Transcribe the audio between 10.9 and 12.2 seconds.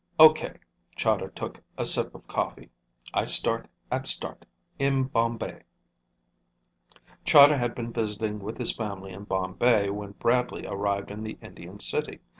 in the Indian city.